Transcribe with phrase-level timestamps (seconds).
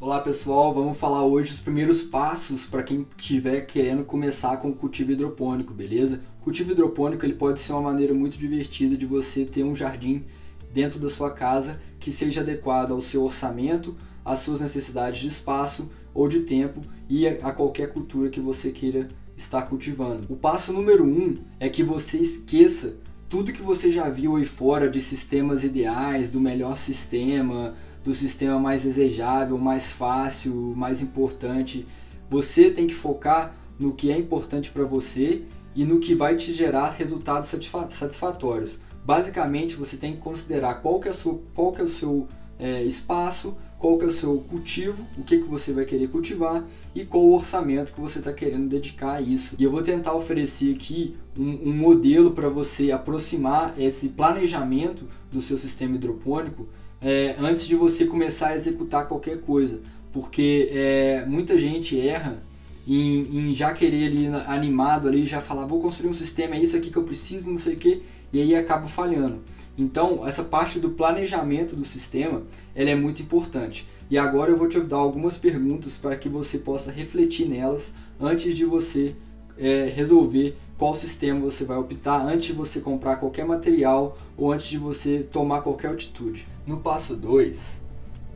[0.00, 4.72] Olá pessoal, vamos falar hoje os primeiros passos para quem estiver querendo começar com o
[4.72, 6.20] cultivo hidropônico, beleza?
[6.40, 10.24] O cultivo hidropônico ele pode ser uma maneira muito divertida de você ter um jardim
[10.72, 15.90] dentro da sua casa que seja adequado ao seu orçamento, às suas necessidades de espaço
[16.14, 20.32] ou de tempo e a qualquer cultura que você queira estar cultivando.
[20.32, 24.88] O passo número um é que você esqueça tudo que você já viu aí fora
[24.88, 27.74] de sistemas ideais, do melhor sistema,
[28.08, 31.86] do sistema mais desejável, mais fácil, mais importante.
[32.30, 35.42] Você tem que focar no que é importante para você
[35.76, 37.50] e no que vai te gerar resultados
[37.90, 38.78] satisfatórios.
[39.04, 42.26] Basicamente, você tem que considerar qual que é, sua, qual que é o seu
[42.58, 46.66] é, espaço, qual que é o seu cultivo, o que, que você vai querer cultivar
[46.94, 49.54] e qual o orçamento que você está querendo dedicar a isso.
[49.58, 55.42] E eu vou tentar oferecer aqui um, um modelo para você aproximar esse planejamento do
[55.42, 56.66] seu sistema hidropônico
[57.00, 59.80] é, antes de você começar a executar qualquer coisa,
[60.12, 62.42] porque é, muita gente erra
[62.86, 66.76] em, em, já querer ali animado ali já falar vou construir um sistema é isso
[66.76, 69.42] aqui que eu preciso não sei o que e aí acaba falhando.
[69.76, 72.42] Então essa parte do planejamento do sistema
[72.74, 73.86] ela é muito importante.
[74.10, 78.56] E agora eu vou te dar algumas perguntas para que você possa refletir nelas antes
[78.56, 79.14] de você
[79.58, 84.68] é, resolver qual sistema você vai optar antes de você comprar qualquer material ou antes
[84.68, 86.46] de você tomar qualquer atitude.
[86.64, 87.80] No passo 2,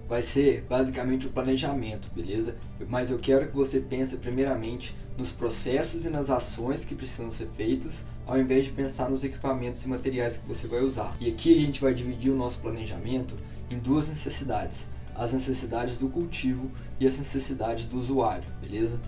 [0.08, 2.56] vai ser basicamente o planejamento, beleza?
[2.88, 7.46] Mas eu quero que você pense primeiramente nos processos e nas ações que precisam ser
[7.56, 11.16] feitas, ao invés de pensar nos equipamentos e materiais que você vai usar.
[11.20, 13.36] E aqui a gente vai dividir o nosso planejamento
[13.70, 19.00] em duas necessidades: as necessidades do cultivo e as necessidades do usuário, beleza?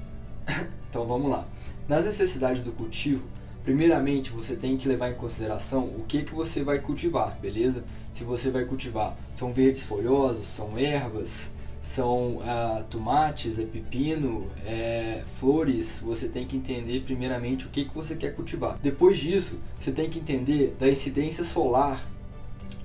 [0.88, 1.48] então vamos lá.
[1.86, 3.24] Nas necessidades do cultivo,
[3.62, 7.84] primeiramente você tem que levar em consideração o que, que você vai cultivar, beleza?
[8.10, 11.50] Se você vai cultivar, são verdes folhosos, são ervas,
[11.82, 17.94] são ah, tomates, é pepino, é, flores, você tem que entender primeiramente o que, que
[17.94, 18.78] você quer cultivar.
[18.82, 22.08] Depois disso, você tem que entender da incidência solar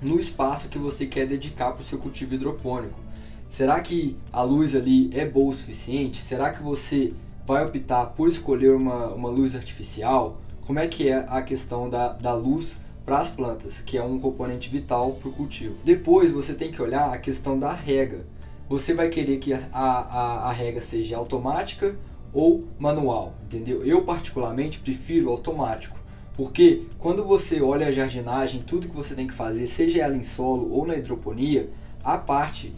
[0.02, 3.00] no espaço que você quer dedicar para o seu cultivo hidropônico.
[3.48, 6.18] Será que a luz ali é boa o suficiente?
[6.18, 7.14] Será que você
[7.50, 12.12] vai optar por escolher uma, uma luz artificial, como é que é a questão da,
[12.12, 15.74] da luz para as plantas, que é um componente vital para o cultivo.
[15.82, 18.24] Depois você tem que olhar a questão da rega.
[18.68, 21.96] Você vai querer que a, a, a rega seja automática
[22.32, 23.84] ou manual, entendeu?
[23.84, 25.98] Eu particularmente prefiro automático,
[26.36, 30.22] porque quando você olha a jardinagem, tudo que você tem que fazer, seja ela em
[30.22, 31.68] solo ou na hidroponia,
[32.04, 32.72] a parte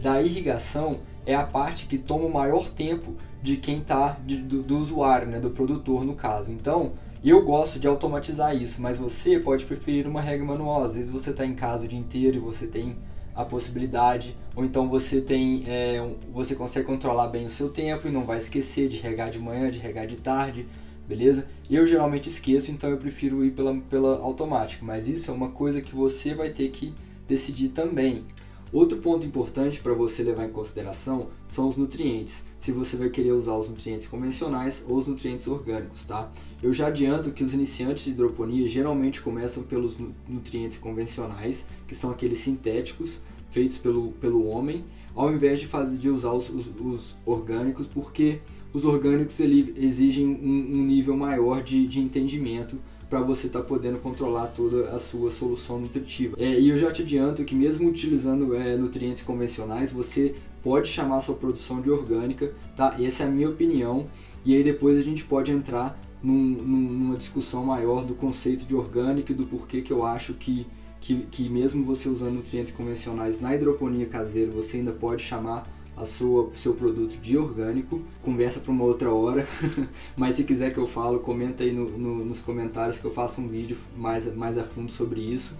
[0.00, 3.14] da irrigação é a parte que toma o maior tempo
[3.46, 6.50] de quem está do, do, usuário, né, do produtor no caso.
[6.50, 10.82] Então, eu gosto de automatizar isso, mas você pode preferir uma regra manual.
[10.82, 12.96] Às vezes você está em casa o dia inteiro e você tem
[13.36, 18.10] a possibilidade, ou então você tem, é, você consegue controlar bem o seu tempo e
[18.10, 20.66] não vai esquecer de regar de manhã, de regar de tarde,
[21.06, 21.46] beleza?
[21.70, 25.80] Eu geralmente esqueço, então eu prefiro ir pela, pela automática, mas isso é uma coisa
[25.80, 26.92] que você vai ter que
[27.28, 28.24] decidir também.
[28.72, 33.32] Outro ponto importante para você levar em consideração são os nutrientes, se você vai querer
[33.32, 36.30] usar os nutrientes convencionais ou os nutrientes orgânicos, tá?
[36.60, 39.96] Eu já adianto que os iniciantes de hidroponia geralmente começam pelos
[40.28, 44.84] nutrientes convencionais, que são aqueles sintéticos feitos pelo, pelo homem,
[45.14, 48.40] ao invés de, fazer, de usar os, os, os orgânicos, porque
[48.72, 52.78] os orgânicos ele, exigem um, um nível maior de, de entendimento
[53.08, 56.36] para você estar tá podendo controlar toda a sua solução nutritiva.
[56.38, 61.20] É, e eu já te adianto que mesmo utilizando é, nutrientes convencionais, você pode chamar
[61.20, 62.96] sua produção de orgânica, tá?
[63.00, 64.06] Essa é a minha opinião.
[64.44, 69.32] E aí depois a gente pode entrar num, numa discussão maior do conceito de orgânica
[69.32, 70.66] e do porquê que eu acho que,
[71.00, 76.04] que, que mesmo você usando nutrientes convencionais na hidroponia caseira, você ainda pode chamar a
[76.04, 78.02] sua seu produto de orgânico.
[78.22, 79.46] Conversa para uma outra hora,
[80.16, 83.40] mas se quiser que eu falo, comenta aí no, no, nos comentários que eu faço
[83.40, 85.56] um vídeo mais, mais a fundo sobre isso.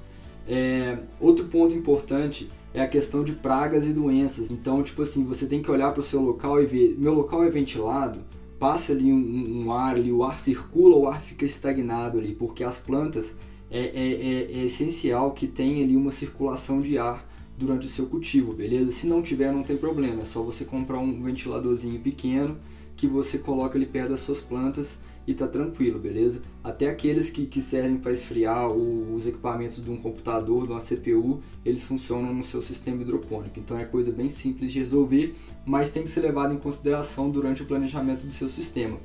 [0.49, 4.51] É, outro ponto importante é a questão de pragas e doenças.
[4.51, 7.43] Então, tipo assim, você tem que olhar para o seu local e ver, meu local
[7.43, 8.21] é ventilado,
[8.59, 12.63] passa ali um, um, ar ali, o ar circula, o ar fica estagnado ali, porque
[12.63, 13.35] as plantas
[13.71, 17.26] é, é, é, é essencial que tenha ali uma circulação de ar
[17.59, 18.91] durante o seu cultivo, beleza?
[18.91, 22.59] Se não tiver, não tem problema, é só você comprar um ventiladorzinho pequeno
[22.97, 26.41] que você coloca ali perto das suas plantas e tá tranquilo, beleza?
[26.63, 30.81] Até aqueles que, que servem para esfriar o, os equipamentos de um computador, de uma
[30.81, 33.59] CPU, eles funcionam no seu sistema hidropônico.
[33.59, 37.63] Então é coisa bem simples de resolver, mas tem que ser levado em consideração durante
[37.63, 38.99] o planejamento do seu sistema.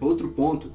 [0.00, 0.70] Outro ponto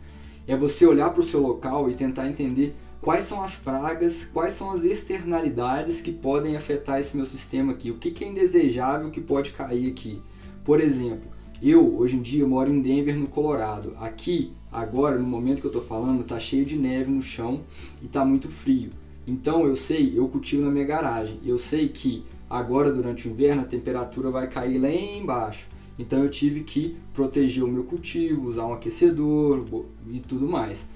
[0.46, 4.54] é você olhar para o seu local e tentar entender quais são as pragas, quais
[4.54, 9.10] são as externalidades que podem afetar esse meu sistema aqui, o que, que é indesejável
[9.10, 10.22] que pode cair aqui.
[10.64, 11.32] Por exemplo,
[11.62, 13.94] eu hoje em dia moro em Denver, no Colorado.
[14.00, 17.62] Aqui, agora, no momento que eu estou falando, tá cheio de neve no chão
[18.02, 18.92] e tá muito frio.
[19.28, 21.40] Então eu sei, eu cultivo na minha garagem.
[21.44, 25.68] Eu sei que agora durante o inverno a temperatura vai cair lá embaixo.
[25.98, 30.88] Então eu tive que proteger o meu cultivo, usar um aquecedor e tudo mais.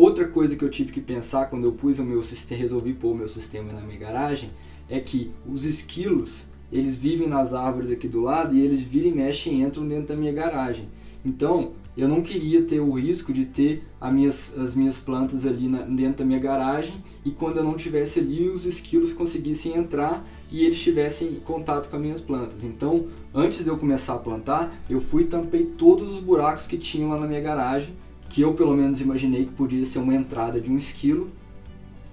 [0.00, 3.12] Outra coisa que eu tive que pensar quando eu pus o meu sistema, resolvi pôr
[3.12, 4.48] o meu sistema na minha garagem,
[4.88, 9.12] é que os esquilos eles vivem nas árvores aqui do lado e eles viram e
[9.12, 10.88] mexem e entram dentro da minha garagem.
[11.22, 15.68] Então, eu não queria ter o risco de ter as minhas, as minhas plantas ali
[15.68, 20.26] na, dentro da minha garagem e quando eu não tivesse ali, os esquilos conseguissem entrar
[20.50, 22.64] e eles tivessem contato com as minhas plantas.
[22.64, 23.04] Então,
[23.34, 27.10] antes de eu começar a plantar, eu fui e tampei todos os buracos que tinham
[27.10, 27.94] lá na minha garagem,
[28.30, 31.30] que eu pelo menos imaginei que podia ser uma entrada de um esquilo.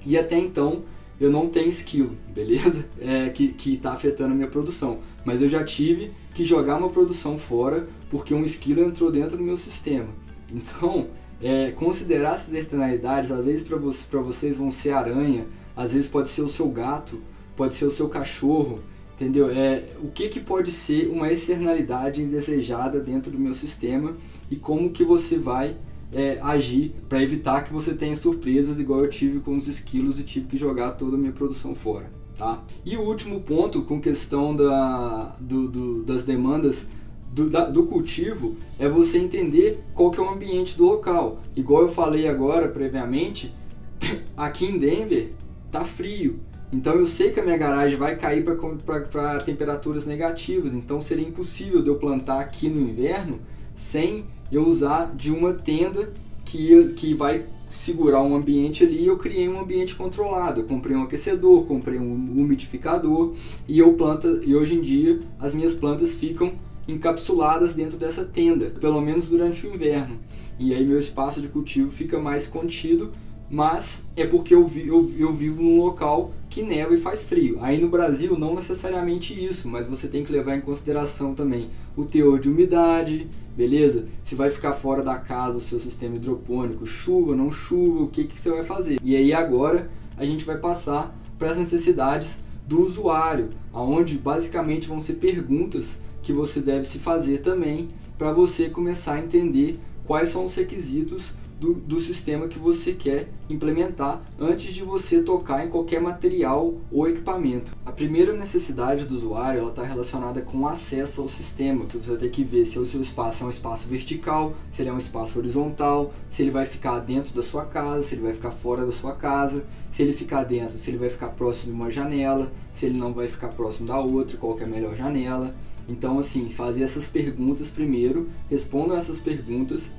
[0.05, 0.83] E até então,
[1.21, 2.89] eu não tenho esquilo, beleza?
[2.99, 4.99] É, que está afetando a minha produção.
[5.23, 9.43] Mas eu já tive que jogar uma produção fora porque um esquilo entrou dentro do
[9.43, 10.09] meu sistema.
[10.49, 11.09] Então,
[11.41, 16.29] é, considerar essas externalidades, às vezes para você, vocês vão ser aranha, às vezes pode
[16.29, 17.21] ser o seu gato,
[17.53, 18.79] pode ser o seu cachorro,
[19.13, 19.49] entendeu?
[19.49, 24.15] É, o que, que pode ser uma externalidade indesejada dentro do meu sistema
[24.49, 25.75] e como que você vai
[26.12, 30.24] é, agir para evitar que você tenha surpresas igual eu tive com os esquilos e
[30.24, 32.09] tive que jogar toda a minha produção fora.
[32.38, 32.63] Tá?
[32.86, 36.88] E o último ponto com questão da, do, do, das demandas
[37.31, 41.42] do, da, do, cultivo é você entender qual que é o ambiente do local.
[41.56, 43.54] Igual eu falei agora previamente,
[44.38, 45.31] aqui em Denver
[45.71, 46.39] tá frio.
[46.71, 50.74] Então eu sei que a minha garagem vai cair para temperaturas negativas.
[50.74, 53.39] Então seria impossível de eu plantar aqui no inverno
[53.77, 56.12] sem eu usar de uma tenda
[56.44, 60.62] que, que vai segurar um ambiente ali, eu criei um ambiente controlado.
[60.62, 63.35] Eu comprei um aquecedor, comprei um umidificador
[63.68, 66.53] e eu planta e hoje em dia as minhas plantas ficam
[66.88, 70.18] encapsuladas dentro dessa tenda, pelo menos durante o inverno.
[70.57, 73.13] E aí meu espaço de cultivo fica mais contido,
[73.49, 77.57] mas é porque eu, vi, eu, eu vivo num local que neva e faz frio.
[77.61, 82.03] Aí no Brasil não necessariamente isso, mas você tem que levar em consideração também o
[82.03, 84.05] teor de umidade, beleza?
[84.21, 88.25] Se vai ficar fora da casa o seu sistema hidropônico, chuva, não chuva, o que,
[88.25, 88.99] que você vai fazer?
[89.01, 94.99] E aí agora a gente vai passar para as necessidades do usuário, aonde basicamente vão
[94.99, 100.45] ser perguntas que você deve se fazer também para você começar a entender quais são
[100.45, 106.00] os requisitos do, do sistema que você quer implementar antes de você tocar em qualquer
[106.00, 107.71] material ou equipamento.
[107.86, 111.86] A primeira necessidade do usuário está relacionada com o acesso ao sistema.
[111.89, 114.89] Você vai ter que ver se o seu espaço é um espaço vertical, se ele
[114.89, 118.33] é um espaço horizontal, se ele vai ficar dentro da sua casa, se ele vai
[118.33, 121.80] ficar fora da sua casa, se ele ficar dentro, se ele vai ficar próximo de
[121.80, 125.56] uma janela, se ele não vai ficar próximo da outra, qual é a melhor janela.
[125.89, 129.94] Então, assim, fazer essas perguntas primeiro, respondam essas perguntas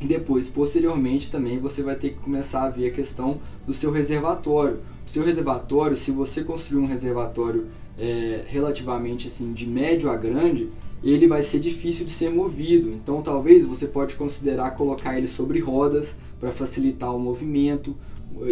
[0.00, 3.90] e depois, posteriormente, também você vai ter que começar a ver a questão do seu
[3.90, 4.78] reservatório.
[5.06, 7.66] O seu reservatório, se você construir um reservatório
[7.98, 10.68] é, relativamente assim de médio a grande,
[11.02, 12.90] ele vai ser difícil de ser movido.
[12.90, 17.96] Então, talvez você pode considerar colocar ele sobre rodas para facilitar o movimento.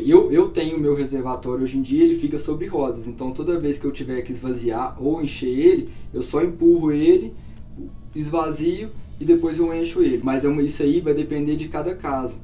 [0.07, 3.07] Eu, eu tenho meu reservatório hoje em dia, ele fica sobre rodas.
[3.07, 7.35] Então, toda vez que eu tiver que esvaziar ou encher ele, eu só empurro ele,
[8.15, 10.21] esvazio e depois eu encho ele.
[10.23, 12.39] Mas é isso aí vai depender de cada caso.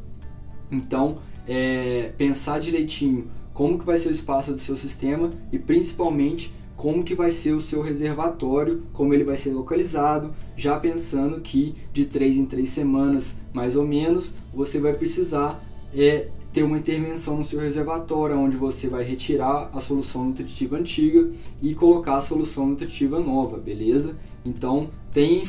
[0.71, 6.53] Então, é, pensar direitinho como que vai ser o espaço do seu sistema e principalmente
[6.77, 11.75] como que vai ser o seu reservatório, como ele vai ser localizado, já pensando que
[11.93, 15.63] de três em três semanas, mais ou menos, você vai precisar
[15.95, 21.31] é, ter uma intervenção no seu reservatório, onde você vai retirar a solução nutritiva antiga
[21.61, 24.17] e colocar a solução nutritiva nova, beleza?
[24.43, 25.43] Então tenha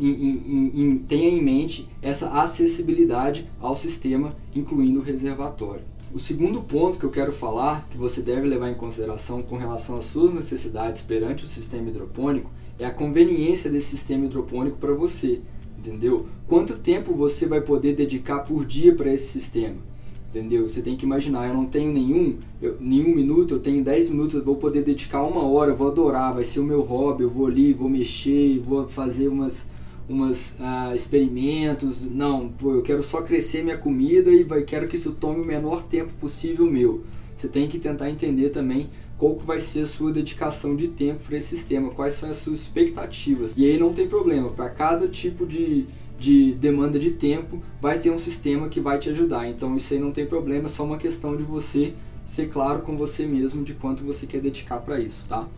[0.00, 5.82] em, em, em, tenha em mente essa acessibilidade ao sistema, incluindo o reservatório.
[6.12, 9.98] O segundo ponto que eu quero falar, que você deve levar em consideração com relação
[9.98, 15.40] às suas necessidades perante o sistema hidropônico, é a conveniência desse sistema hidropônico para você,
[15.78, 16.26] entendeu?
[16.46, 19.76] Quanto tempo você vai poder dedicar por dia para esse sistema?
[20.30, 20.68] Entendeu?
[20.68, 24.34] Você tem que imaginar, eu não tenho nenhum, eu, nenhum minuto, eu tenho 10 minutos,
[24.34, 27.30] eu vou poder dedicar uma hora, eu vou adorar, vai ser o meu hobby, eu
[27.30, 29.66] vou ali, vou mexer, vou fazer umas,
[30.06, 32.02] umas uh, experimentos.
[32.02, 35.46] Não, pô, eu quero só crescer minha comida e vai, quero que isso tome o
[35.46, 37.04] menor tempo possível meu.
[37.34, 41.20] Você tem que tentar entender também qual que vai ser a sua dedicação de tempo
[41.26, 43.52] para esse sistema, quais são as suas expectativas.
[43.56, 45.86] E aí não tem problema, para cada tipo de
[46.18, 49.48] de demanda de tempo, vai ter um sistema que vai te ajudar.
[49.48, 51.94] Então isso aí não tem problema, é só uma questão de você
[52.24, 55.48] ser claro com você mesmo de quanto você quer dedicar para isso, tá?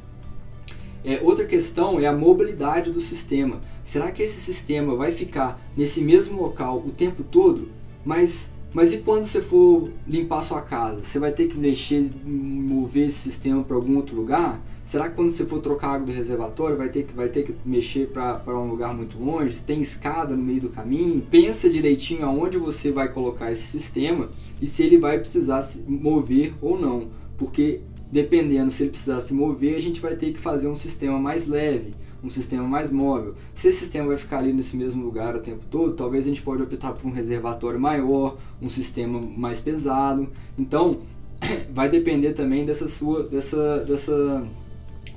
[1.05, 3.61] É, outra questão é a mobilidade do sistema.
[3.83, 7.69] Será que esse sistema vai ficar nesse mesmo local o tempo todo?
[8.05, 11.03] Mas, mas e quando você for limpar sua casa?
[11.03, 14.61] Você vai ter que mexer, mover esse sistema para algum outro lugar?
[14.91, 17.55] Será que quando você for trocar água do reservatório vai ter que, vai ter que
[17.65, 19.61] mexer para um lugar muito longe?
[19.61, 21.25] Tem escada no meio do caminho?
[21.31, 24.31] Pensa direitinho aonde você vai colocar esse sistema
[24.61, 27.07] e se ele vai precisar se mover ou não.
[27.39, 31.21] Porque dependendo se ele precisar se mover, a gente vai ter que fazer um sistema
[31.21, 33.37] mais leve, um sistema mais móvel.
[33.55, 36.43] Se esse sistema vai ficar ali nesse mesmo lugar o tempo todo, talvez a gente
[36.43, 40.29] pode optar por um reservatório maior, um sistema mais pesado.
[40.59, 41.03] Então,
[41.73, 44.45] vai depender também dessa sua dessa dessa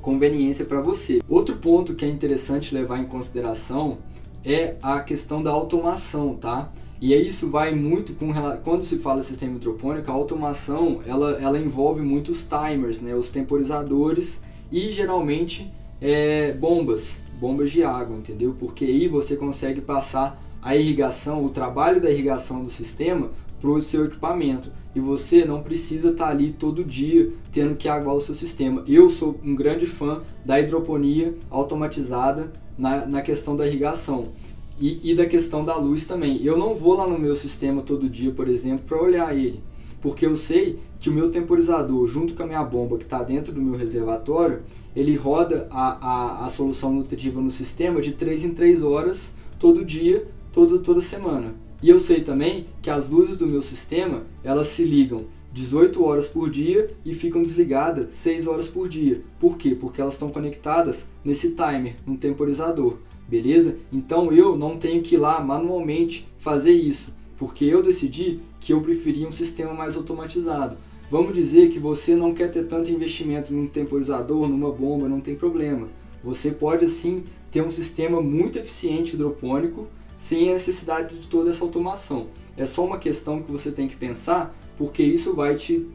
[0.02, 1.22] conveniência para você.
[1.28, 4.00] Outro ponto que é interessante levar em consideração
[4.46, 6.72] é a questão da automação, tá?
[7.02, 8.32] E isso vai muito com
[8.64, 14.42] quando se fala sistema hidropônico, a automação ela, ela envolve muitos timers, né, os temporizadores
[14.72, 18.56] e geralmente é, bombas, bombas de água, entendeu?
[18.58, 23.32] Porque aí você consegue passar a irrigação, o trabalho da irrigação do sistema
[23.64, 27.88] para o seu equipamento e você não precisa estar tá ali todo dia tendo que
[27.88, 28.84] aguar o seu sistema.
[28.86, 34.34] Eu sou um grande fã da hidroponia automatizada na, na questão da irrigação.
[34.78, 36.44] E, e da questão da luz também.
[36.44, 39.62] Eu não vou lá no meu sistema todo dia, por exemplo, para olhar ele,
[40.02, 43.54] porque eu sei que o meu temporizador, junto com a minha bomba que está dentro
[43.54, 44.62] do meu reservatório,
[44.94, 49.86] ele roda a, a, a solução nutritiva no sistema de 3 em 3 horas, todo
[49.86, 51.54] dia, todo, toda semana.
[51.84, 56.26] E eu sei também que as luzes do meu sistema, elas se ligam 18 horas
[56.28, 59.22] por dia e ficam desligadas 6 horas por dia.
[59.40, 59.78] Por quê?
[59.80, 62.98] Porque elas estão conectadas nesse timer, no temporizador
[63.28, 63.78] beleza?
[63.92, 68.82] Então eu não tenho que ir lá manualmente fazer isso, porque eu decidi que eu
[68.82, 70.78] preferia um sistema mais automatizado.
[71.10, 75.36] Vamos dizer que você não quer ter tanto investimento num temporizador, numa bomba, não tem
[75.36, 75.88] problema.
[76.24, 79.88] Você pode assim ter um sistema muito eficiente hidropônico
[80.18, 82.28] sem a necessidade de toda essa automação.
[82.56, 85.88] É só uma questão que você tem que pensar, porque isso vai te,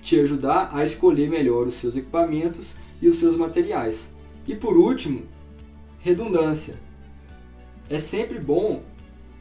[0.00, 4.10] te ajudar a escolher melhor os seus equipamentos e os seus materiais.
[4.46, 5.22] E por último,
[5.98, 6.78] redundância
[7.88, 8.82] é sempre bom,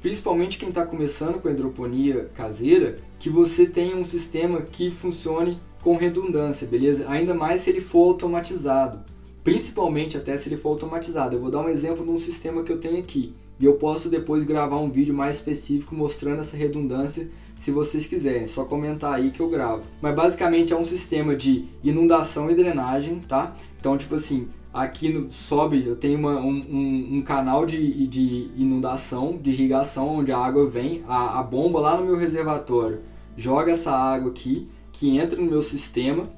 [0.02, 5.60] principalmente quem está começando com a hidroponia caseira, que você tenha um sistema que funcione
[5.82, 7.10] com redundância, beleza?
[7.10, 9.13] Ainda mais se ele for automatizado.
[9.44, 11.36] Principalmente até se ele for automatizado.
[11.36, 13.34] Eu vou dar um exemplo de um sistema que eu tenho aqui.
[13.60, 18.48] E eu posso depois gravar um vídeo mais específico mostrando essa redundância se vocês quiserem.
[18.48, 19.84] Só comentar aí que eu gravo.
[20.02, 23.56] Mas basicamente é um sistema de inundação e drenagem, tá?
[23.80, 29.38] Então, tipo assim, aqui no, sobe, eu tenho uma, um, um, canal de, de inundação,
[29.38, 33.02] de irrigação, onde a água vem, a, a bomba lá no meu reservatório
[33.38, 36.30] joga essa água aqui, que entra no meu sistema,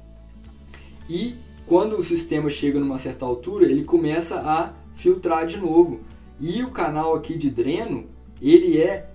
[1.08, 1.34] e
[1.66, 6.00] quando o sistema chega numa certa altura, ele começa a filtrar de novo.
[6.38, 8.04] E o canal aqui de dreno,
[8.40, 9.10] ele é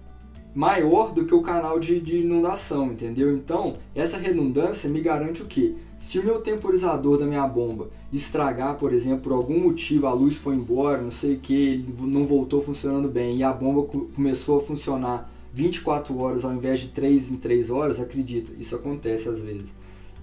[0.54, 3.34] maior do que o canal de, de inundação, entendeu?
[3.34, 5.76] Então, essa redundância me garante o quê?
[5.98, 10.36] Se o meu temporizador da minha bomba estragar, por exemplo, por algum motivo, a luz
[10.36, 14.62] foi embora, não sei o que, não voltou funcionando bem e a bomba começou a
[14.62, 19.74] funcionar 24 horas ao invés de 3 em 3 horas, acredita, isso acontece às vezes.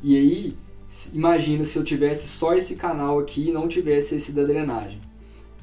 [0.02, 0.56] E aí,
[1.12, 5.00] imagina se eu tivesse só esse canal aqui e não tivesse esse da drenagem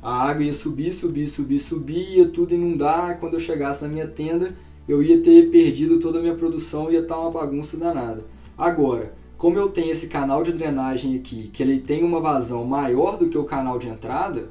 [0.05, 3.19] a água ia subir, subir, subir, subir, ia tudo inundar.
[3.19, 4.55] Quando eu chegasse na minha tenda,
[4.87, 8.23] eu ia ter perdido toda a minha produção, ia estar uma bagunça danada.
[8.55, 13.17] Agora, como eu tenho esse canal de drenagem aqui, que ele tem uma vazão maior
[13.17, 14.47] do que o canal de entrada,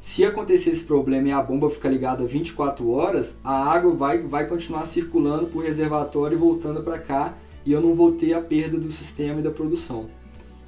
[0.00, 4.46] se acontecer esse problema e a bomba ficar ligada 24 horas, a água vai, vai
[4.46, 7.34] continuar circulando por reservatório e voltando para cá
[7.66, 10.08] e eu não vou ter a perda do sistema e da produção.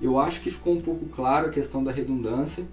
[0.02, 2.66] Eu acho que ficou um pouco claro a questão da redundância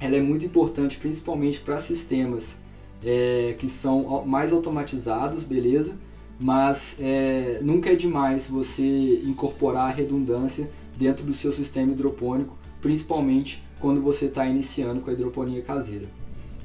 [0.00, 2.56] ela é muito importante principalmente para sistemas
[3.02, 5.96] é, que são mais automatizados, beleza?
[6.38, 13.62] Mas é, nunca é demais você incorporar a redundância dentro do seu sistema hidropônico, principalmente
[13.80, 16.08] quando você está iniciando com a hidroponia caseira.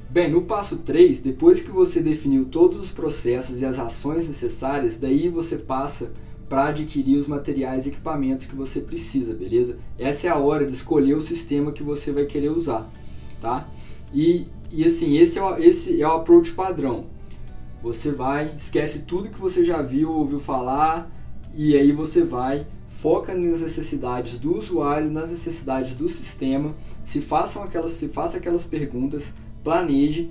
[0.08, 4.96] Bem, no passo 3, depois que você definiu todos os processos e as ações necessárias,
[4.96, 6.12] daí você passa
[6.50, 9.78] para adquirir os materiais e equipamentos que você precisa, beleza?
[9.98, 12.90] Essa é a hora de escolher o sistema que você vai querer usar
[13.40, 13.66] tá?
[14.12, 17.06] E, e assim, esse é, o, esse é o approach padrão.
[17.82, 21.10] Você vai, esquece tudo que você já viu, ouviu falar,
[21.54, 27.62] e aí você vai, foca nas necessidades do usuário, nas necessidades do sistema, se façam
[27.62, 29.32] aquelas, se faça aquelas perguntas,
[29.64, 30.30] planeje,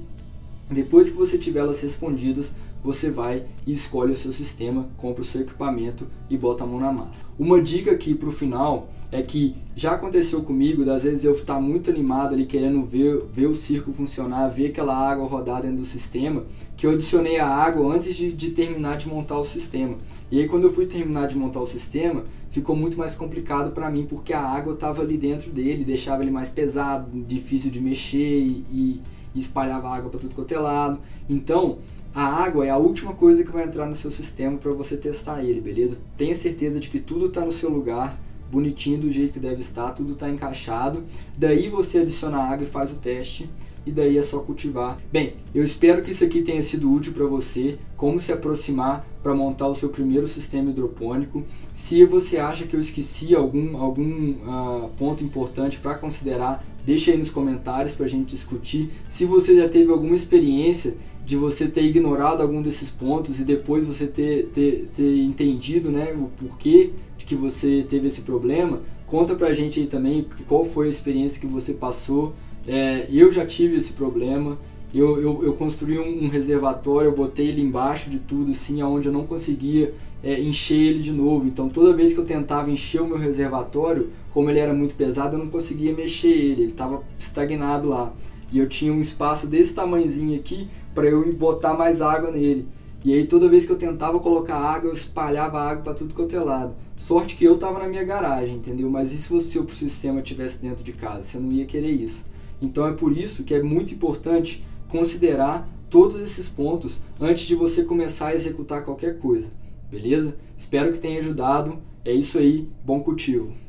[0.70, 5.26] depois que você tiver elas respondidas, você vai e escolhe o seu sistema, compra o
[5.26, 7.26] seu equipamento e bota a mão na massa.
[7.38, 11.60] Uma dica aqui para o final é que já aconteceu comigo, das vezes eu estar
[11.60, 15.86] muito animado ali querendo ver, ver o circo funcionar, ver aquela água rodar dentro do
[15.86, 16.44] sistema,
[16.78, 19.98] que eu adicionei a água antes de, de terminar de montar o sistema.
[20.32, 23.90] E aí quando eu fui terminar de montar o sistema, ficou muito mais complicado para
[23.90, 28.40] mim, porque a água estava ali dentro dele, deixava ele mais pesado, difícil de mexer
[28.40, 29.02] e, e
[29.36, 31.00] espalhava água para tudo quanto é lado.
[31.28, 31.80] Então,
[32.14, 35.44] a água é a última coisa que vai entrar no seu sistema para você testar
[35.44, 35.98] ele, beleza?
[36.18, 38.20] Tenha certeza de que tudo está no seu lugar,
[38.52, 41.04] bonitinho do jeito que deve estar, tudo está encaixado.
[41.38, 43.50] Daí você adiciona água e faz o teste
[43.86, 45.00] e daí é só cultivar.
[45.12, 49.34] Bem, eu espero que isso aqui tenha sido útil para você, como se aproximar para
[49.34, 51.44] montar o seu primeiro sistema hidropônico.
[51.74, 57.18] Se você acha que eu esqueci algum, algum uh, ponto importante para considerar, deixa aí
[57.18, 58.90] nos comentários para a gente discutir.
[59.10, 60.96] Se você já teve alguma experiência
[61.30, 66.12] de você ter ignorado algum desses pontos e depois você ter, ter, ter entendido né,
[66.12, 70.88] o porquê de que você teve esse problema, conta pra gente aí também qual foi
[70.88, 72.34] a experiência que você passou
[72.68, 74.58] é, eu já tive esse problema.
[74.92, 79.08] Eu, eu, eu construí um, um, reservatório, eu botei ele embaixo de tudo, assim, aonde
[79.08, 79.94] eu não conseguia
[80.24, 81.46] é, encher ele de novo.
[81.46, 85.36] Então, toda vez que eu tentava encher o meu reservatório, como ele era muito pesado,
[85.36, 88.12] eu não conseguia mexer ele, ele estava estagnado lá.
[88.52, 92.68] E eu tinha um espaço desse tamanhozinho aqui para eu botar mais água nele.
[93.04, 96.36] E aí, toda vez que eu tentava colocar água, eu espalhava água para tudo quanto
[96.36, 96.76] é lado.
[96.98, 98.90] Sorte que eu estava na minha garagem, entendeu?
[98.90, 101.24] Mas e se o seu sistema estivesse dentro de casa?
[101.24, 102.26] Você não ia querer isso.
[102.62, 107.84] Então é por isso que é muito importante considerar todos esses pontos antes de você
[107.84, 109.50] começar a executar qualquer coisa.
[109.90, 110.36] Beleza?
[110.58, 111.80] Espero que tenha ajudado.
[112.04, 112.68] É isso aí.
[112.86, 113.69] Bom cultivo.